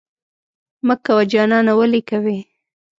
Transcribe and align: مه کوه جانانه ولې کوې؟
مه 0.87 0.95
کوه 1.05 1.23
جانانه 1.31 1.73
ولې 1.79 2.01
کوې؟ 2.09 2.37